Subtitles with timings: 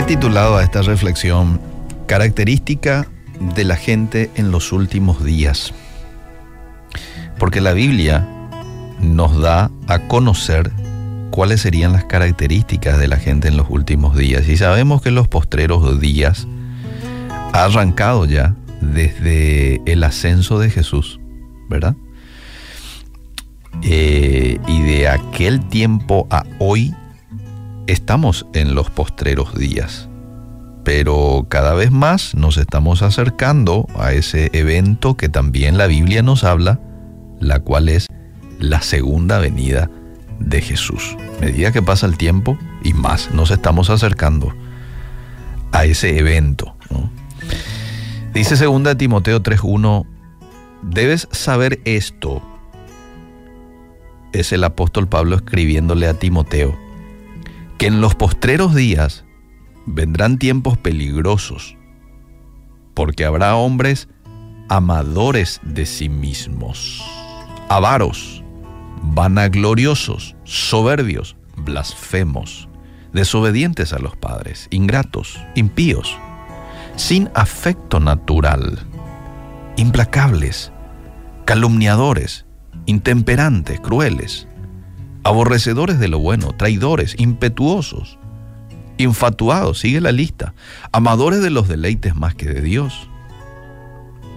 [0.00, 1.60] He titulado a esta reflexión
[2.06, 3.06] Característica
[3.54, 5.74] de la gente en los últimos días.
[7.38, 8.26] Porque la Biblia
[8.98, 10.72] nos da a conocer
[11.30, 14.48] cuáles serían las características de la gente en los últimos días.
[14.48, 16.48] Y sabemos que los postreros días
[17.52, 21.20] ha arrancado ya desde el ascenso de Jesús,
[21.68, 21.94] ¿verdad?
[23.82, 26.94] Eh, y de aquel tiempo a hoy
[27.86, 30.08] estamos en los postreros días.
[30.84, 36.44] Pero cada vez más nos estamos acercando a ese evento que también la Biblia nos
[36.44, 36.80] habla,
[37.38, 38.06] la cual es
[38.58, 39.90] la segunda venida
[40.38, 41.16] de Jesús.
[41.40, 44.54] Medida que pasa el tiempo y más nos estamos acercando
[45.72, 46.74] a ese evento.
[48.32, 50.06] Dice 2 Timoteo 3.1,
[50.82, 52.42] debes saber esto.
[54.32, 56.78] Es el apóstol Pablo escribiéndole a Timoteo,
[57.80, 59.24] que en los postreros días
[59.86, 61.78] vendrán tiempos peligrosos,
[62.92, 64.06] porque habrá hombres
[64.68, 67.02] amadores de sí mismos,
[67.70, 68.44] avaros,
[69.00, 72.68] vanagloriosos, soberbios, blasfemos,
[73.14, 76.18] desobedientes a los padres, ingratos, impíos,
[76.96, 78.78] sin afecto natural,
[79.78, 80.70] implacables,
[81.46, 82.44] calumniadores,
[82.84, 84.49] intemperantes, crueles,
[85.24, 88.18] aborrecedores de lo bueno, traidores, impetuosos,
[88.98, 90.54] infatuados, sigue la lista,
[90.92, 93.08] amadores de los deleites más que de Dios,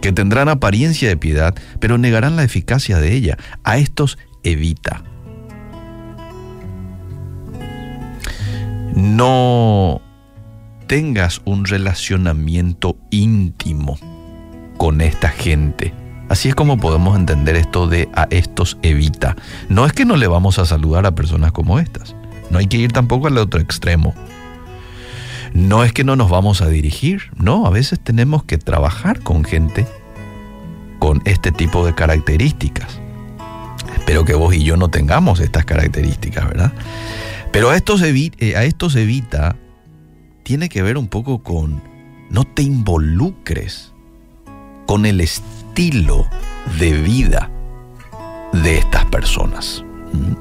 [0.00, 3.38] que tendrán apariencia de piedad, pero negarán la eficacia de ella.
[3.62, 5.02] A estos evita.
[8.94, 10.02] No
[10.86, 13.98] tengas un relacionamiento íntimo
[14.76, 15.94] con esta gente.
[16.28, 19.36] Así es como podemos entender esto de a estos evita.
[19.68, 22.14] No es que no le vamos a saludar a personas como estas.
[22.50, 24.14] No hay que ir tampoco al otro extremo.
[25.52, 27.30] No es que no nos vamos a dirigir.
[27.36, 29.86] No, a veces tenemos que trabajar con gente
[30.98, 33.00] con este tipo de características.
[33.94, 36.72] Espero que vos y yo no tengamos estas características, ¿verdad?
[37.52, 39.56] Pero a estos, eh, a estos evita
[40.42, 41.82] tiene que ver un poco con
[42.30, 43.92] no te involucres
[44.86, 47.50] con el estilo de vida
[48.52, 49.84] de estas personas.
[50.12, 50.34] ¿Mm?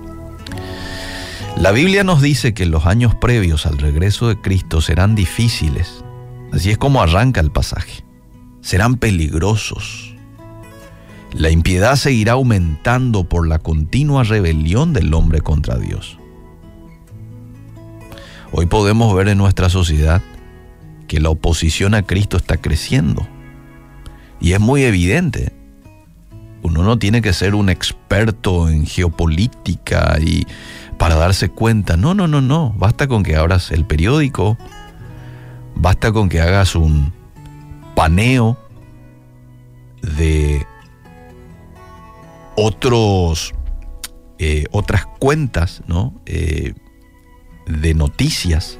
[1.59, 6.03] La Biblia nos dice que los años previos al regreso de Cristo serán difíciles.
[6.51, 8.05] Así es como arranca el pasaje.
[8.61, 10.13] Serán peligrosos.
[11.31, 16.19] La impiedad seguirá aumentando por la continua rebelión del hombre contra Dios.
[18.51, 20.21] Hoy podemos ver en nuestra sociedad
[21.07, 23.27] que la oposición a Cristo está creciendo.
[24.43, 25.53] Y es muy evidente.
[26.63, 30.45] Uno no tiene que ser un experto en geopolítica y
[30.97, 31.95] para darse cuenta.
[31.95, 32.73] No, no, no, no.
[32.77, 34.57] Basta con que abras el periódico.
[35.75, 37.13] Basta con que hagas un
[37.95, 38.59] paneo
[40.01, 40.65] de
[42.57, 43.53] otros,
[44.39, 46.21] eh, otras cuentas, ¿no?
[46.25, 46.73] Eh,
[47.65, 48.77] de noticias,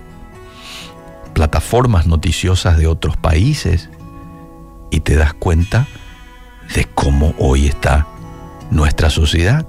[1.34, 3.90] plataformas noticiosas de otros países,
[4.94, 5.88] y te das cuenta
[6.76, 8.08] de cómo hoy está
[8.70, 9.66] nuestra sociedad.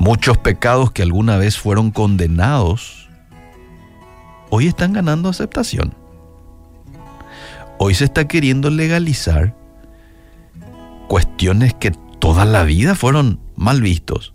[0.00, 3.08] Muchos pecados que alguna vez fueron condenados,
[4.50, 5.94] hoy están ganando aceptación.
[7.78, 9.54] Hoy se está queriendo legalizar
[11.06, 14.34] cuestiones que toda la vida fueron mal vistos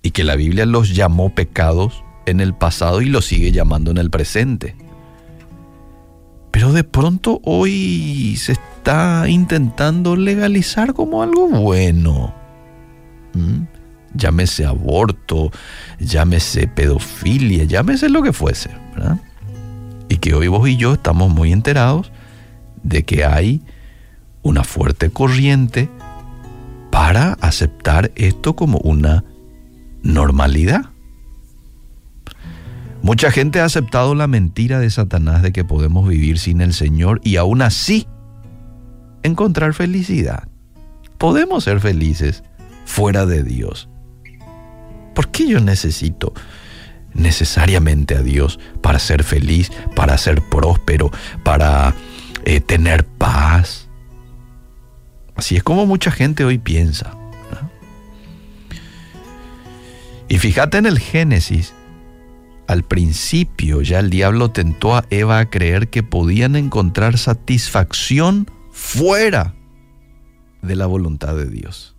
[0.00, 3.98] y que la Biblia los llamó pecados en el pasado y los sigue llamando en
[3.98, 4.74] el presente.
[6.56, 12.34] Pero de pronto hoy se está intentando legalizar como algo bueno.
[13.34, 13.64] ¿Mm?
[14.14, 15.50] Llámese aborto,
[16.00, 18.70] llámese pedofilia, llámese lo que fuese.
[20.08, 22.10] Y que hoy vos y yo estamos muy enterados
[22.82, 23.60] de que hay
[24.40, 25.90] una fuerte corriente
[26.90, 29.24] para aceptar esto como una
[30.02, 30.86] normalidad.
[33.06, 37.20] Mucha gente ha aceptado la mentira de Satanás de que podemos vivir sin el Señor
[37.22, 38.08] y aún así
[39.22, 40.48] encontrar felicidad.
[41.16, 42.42] Podemos ser felices
[42.84, 43.88] fuera de Dios.
[45.14, 46.34] ¿Por qué yo necesito
[47.14, 51.12] necesariamente a Dios para ser feliz, para ser próspero,
[51.44, 51.94] para
[52.44, 53.88] eh, tener paz?
[55.36, 57.16] Así es como mucha gente hoy piensa.
[60.26, 61.72] Y fíjate en el Génesis,
[62.68, 69.54] al principio ya el diablo tentó a Eva a creer que podían encontrar satisfacción fuera
[70.62, 71.94] de la voluntad de Dios.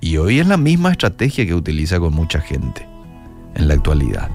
[0.00, 2.86] Y hoy es la misma estrategia que utiliza con mucha gente
[3.54, 4.30] en la actualidad.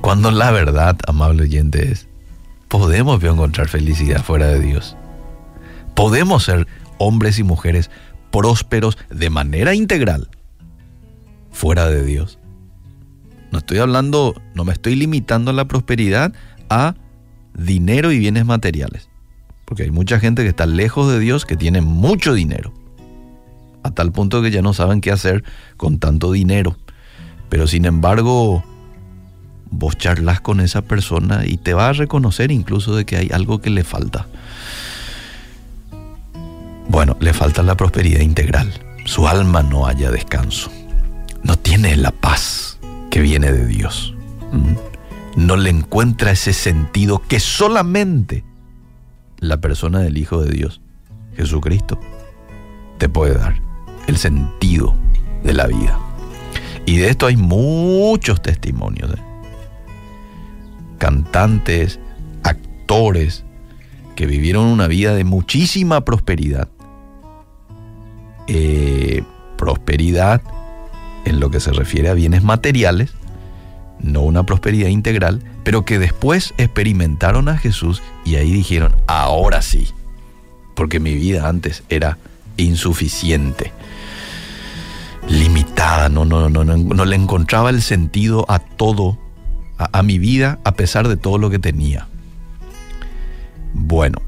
[0.00, 2.08] Cuando la verdad, amable oyente, es,
[2.68, 4.96] podemos encontrar felicidad fuera de Dios.
[5.94, 6.66] Podemos ser
[6.98, 7.90] hombres y mujeres
[8.30, 10.30] prósperos de manera integral
[11.50, 12.38] fuera de Dios.
[13.50, 16.32] No estoy hablando, no me estoy limitando la prosperidad
[16.68, 16.94] a
[17.54, 19.08] dinero y bienes materiales.
[19.64, 22.72] Porque hay mucha gente que está lejos de Dios que tiene mucho dinero.
[23.82, 25.44] A tal punto que ya no saben qué hacer
[25.76, 26.76] con tanto dinero.
[27.48, 28.64] Pero sin embargo,
[29.70, 33.60] vos charlas con esa persona y te va a reconocer incluso de que hay algo
[33.60, 34.26] que le falta.
[36.88, 38.72] Bueno, le falta la prosperidad integral.
[39.04, 40.70] Su alma no haya descanso.
[41.80, 42.78] Tiene la paz
[43.10, 44.14] que viene de Dios.
[44.52, 44.74] ¿Mm?
[45.36, 48.44] No le encuentra ese sentido que solamente
[49.38, 50.82] la persona del Hijo de Dios,
[51.36, 51.98] Jesucristo,
[52.98, 53.62] te puede dar.
[54.06, 54.94] El sentido
[55.42, 55.98] de la vida.
[56.84, 59.14] Y de esto hay muchos testimonios.
[59.14, 59.22] ¿eh?
[60.98, 61.98] Cantantes,
[62.42, 63.42] actores,
[64.16, 66.68] que vivieron una vida de muchísima prosperidad.
[68.48, 69.22] Eh,
[69.56, 70.42] prosperidad
[71.30, 73.12] en lo que se refiere a bienes materiales,
[74.00, 79.88] no una prosperidad integral, pero que después experimentaron a Jesús y ahí dijeron, ahora sí,
[80.74, 82.18] porque mi vida antes era
[82.56, 83.72] insuficiente,
[85.28, 89.18] limitada, no, no, no, no, no le encontraba el sentido a todo,
[89.78, 92.08] a, a mi vida, a pesar de todo lo que tenía.
[93.72, 94.20] Bueno,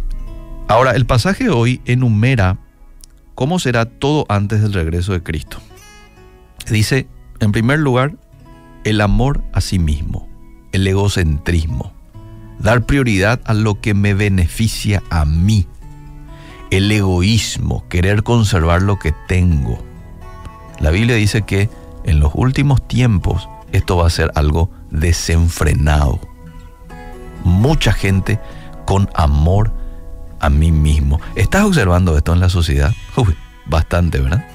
[0.69, 2.58] ahora el pasaje hoy enumera
[3.34, 5.58] cómo será todo antes del regreso de Cristo.
[6.73, 7.07] Dice,
[7.41, 8.17] en primer lugar,
[8.85, 10.27] el amor a sí mismo,
[10.73, 11.93] el egocentrismo,
[12.59, 15.67] dar prioridad a lo que me beneficia a mí,
[16.71, 19.85] el egoísmo, querer conservar lo que tengo.
[20.81, 21.69] La Biblia dice que
[22.05, 26.21] en los últimos tiempos esto va a ser algo desenfrenado.
[27.45, 28.41] Mucha gente
[28.87, 29.75] con amor
[30.41, 31.21] a mí mismo.
[31.35, 32.95] ¿Estás observando esto en la sociedad?
[33.17, 33.37] Uy,
[33.67, 34.47] bastante, ¿verdad?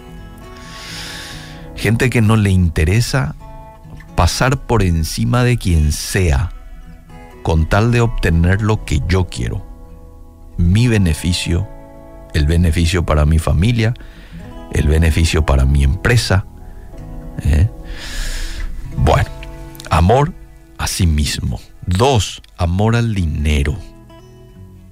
[1.77, 3.35] Gente que no le interesa
[4.15, 6.51] pasar por encima de quien sea
[7.43, 9.63] con tal de obtener lo que yo quiero.
[10.57, 11.67] Mi beneficio,
[12.33, 13.93] el beneficio para mi familia,
[14.73, 16.47] el beneficio para mi empresa.
[17.43, 17.69] ¿eh?
[18.97, 19.29] Bueno,
[19.91, 20.33] amor
[20.79, 21.61] a sí mismo.
[21.85, 23.77] Dos, amor al dinero.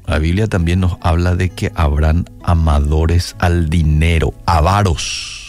[0.05, 5.44] La Biblia también nos habla de que habrán amadores al dinero, avaros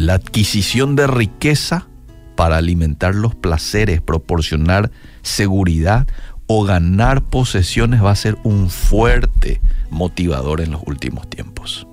[0.00, 1.86] la adquisición de riqueza
[2.34, 6.06] para alimentar los placeres, proporcionar seguridad
[6.46, 9.60] o ganar posesiones va a ser un fuerte
[9.90, 11.86] motivador en los últimos tiempos.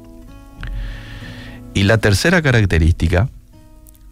[1.73, 3.29] Y la tercera característica,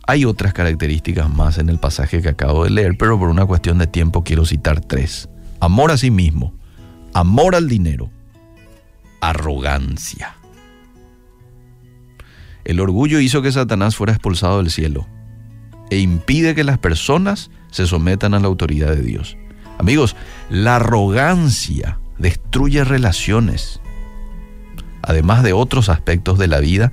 [0.05, 3.77] hay otras características más en el pasaje que acabo de leer, pero por una cuestión
[3.77, 5.29] de tiempo quiero citar tres.
[5.61, 6.53] Amor a sí mismo,
[7.13, 8.09] amor al dinero,
[9.21, 10.34] arrogancia.
[12.65, 15.07] El orgullo hizo que Satanás fuera expulsado del cielo
[15.89, 19.37] e impide que las personas se sometan a la autoridad de Dios.
[19.77, 20.15] Amigos,
[20.49, 23.79] la arrogancia destruye relaciones.
[25.03, 26.91] Además de otros aspectos de la vida,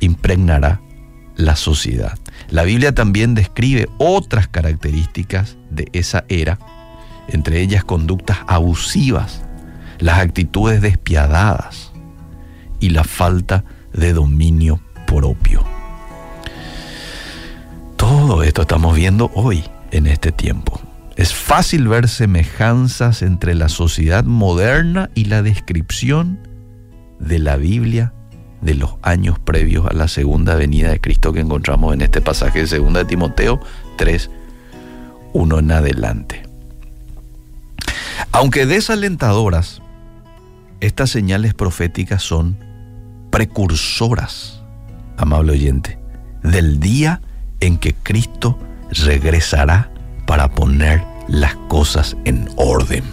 [0.00, 0.80] impregnará
[1.36, 2.18] la sociedad.
[2.48, 6.58] La Biblia también describe otras características de esa era,
[7.28, 9.42] entre ellas conductas abusivas,
[9.98, 11.92] las actitudes despiadadas
[12.80, 15.64] y la falta de dominio propio.
[17.96, 20.80] Todo esto estamos viendo hoy en este tiempo.
[21.16, 26.38] Es fácil ver semejanzas entre la sociedad moderna y la descripción
[27.18, 28.12] de la Biblia
[28.60, 32.64] de los años previos a la segunda venida de Cristo que encontramos en este pasaje
[32.64, 33.60] de 2 de Timoteo
[33.96, 34.30] 3,
[35.32, 36.42] 1 en adelante.
[38.30, 39.80] Aunque desalentadoras,
[40.80, 42.56] estas señales proféticas son
[43.30, 44.57] precursoras,
[45.18, 45.98] amable oyente,
[46.42, 47.20] del día
[47.60, 48.58] en que Cristo
[48.90, 49.90] regresará
[50.26, 53.04] para poner las cosas en orden.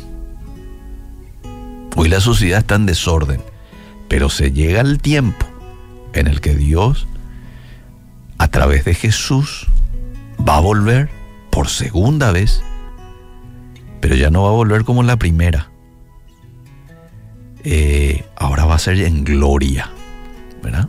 [1.96, 3.42] Hoy la sociedad está en desorden,
[4.08, 5.46] pero se llega el tiempo
[6.14, 7.08] en el que Dios,
[8.38, 9.68] a través de Jesús,
[10.48, 11.10] va a volver
[11.52, 12.62] por segunda vez,
[14.02, 15.70] pero ya no va a volver como la primera.
[17.64, 19.90] Eh, ahora va a ser en gloria,
[20.62, 20.88] ¿verdad?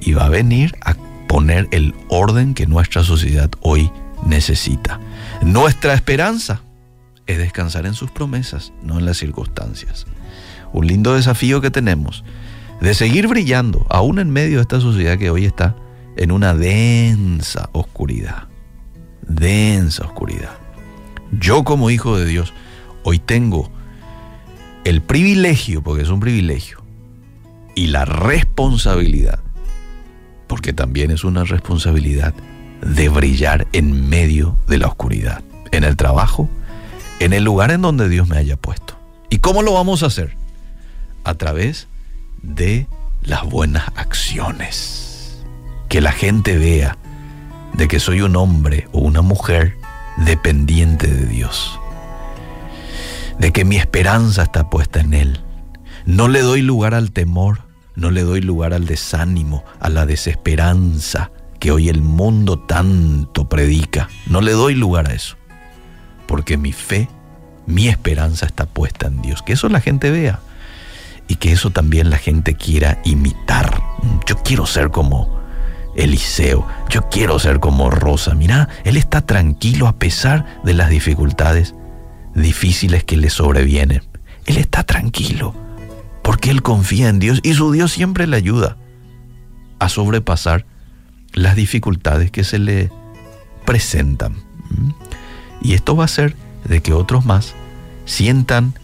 [0.00, 0.94] Y va a venir a
[1.26, 3.90] poner el orden que nuestra sociedad hoy
[4.24, 5.00] necesita.
[5.42, 6.62] Nuestra esperanza
[7.26, 10.06] es descansar en sus promesas, no en las circunstancias.
[10.72, 12.24] Un lindo desafío que tenemos
[12.80, 15.74] de seguir brillando, aún en medio de esta sociedad que hoy está
[16.16, 18.48] en una densa oscuridad.
[19.26, 20.56] densa oscuridad.
[21.32, 22.54] Yo como hijo de Dios,
[23.04, 23.70] hoy tengo
[24.84, 26.82] el privilegio, porque es un privilegio,
[27.74, 29.40] y la responsabilidad,
[30.48, 32.34] porque también es una responsabilidad,
[32.80, 36.48] de brillar en medio de la oscuridad, en el trabajo,
[37.20, 38.98] en el lugar en donde Dios me haya puesto.
[39.30, 40.36] ¿Y cómo lo vamos a hacer?
[41.24, 41.88] A través
[42.42, 42.86] de
[43.22, 45.44] las buenas acciones.
[45.88, 46.96] Que la gente vea
[47.74, 49.76] de que soy un hombre o una mujer
[50.24, 51.78] dependiente de Dios.
[53.38, 55.40] De que mi esperanza está puesta en Él.
[56.04, 57.67] No le doy lugar al temor,
[57.98, 64.08] no le doy lugar al desánimo, a la desesperanza que hoy el mundo tanto predica.
[64.26, 65.36] No le doy lugar a eso.
[66.28, 67.08] Porque mi fe,
[67.66, 69.42] mi esperanza está puesta en Dios.
[69.42, 70.38] Que eso la gente vea.
[71.26, 73.82] Y que eso también la gente quiera imitar.
[74.26, 75.40] Yo quiero ser como
[75.96, 76.68] Eliseo.
[76.88, 78.36] Yo quiero ser como Rosa.
[78.36, 81.74] Mira, él está tranquilo a pesar de las dificultades
[82.32, 84.02] difíciles que le sobrevienen.
[84.46, 85.67] Él está tranquilo
[86.28, 88.76] porque él confía en Dios y su Dios siempre le ayuda
[89.78, 90.66] a sobrepasar
[91.32, 92.90] las dificultades que se le
[93.64, 94.34] presentan.
[95.62, 97.54] Y esto va a hacer de que otros más
[98.04, 98.74] sientan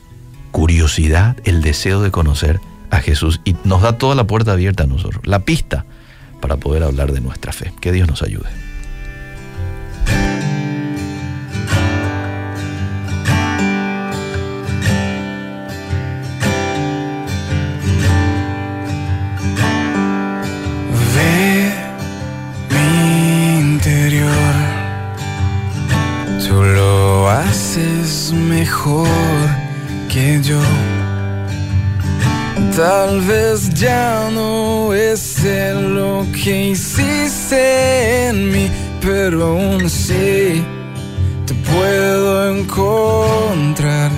[0.52, 2.60] curiosidad, el deseo de conocer
[2.90, 5.84] a Jesús y nos da toda la puerta abierta a nosotros, la pista
[6.40, 7.74] para poder hablar de nuestra fe.
[7.78, 8.63] Que Dios nos ayude.
[30.12, 30.60] Que yo.
[32.76, 38.68] Tal vez ya no es lo que hiciste en mí,
[39.00, 40.62] pero aún sí
[41.46, 44.10] te puedo encontrar